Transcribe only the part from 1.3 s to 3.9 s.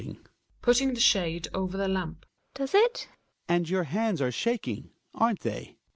over the lamp). Does it? Hjalmar. And your